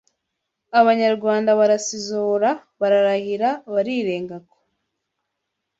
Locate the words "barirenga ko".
3.73-4.57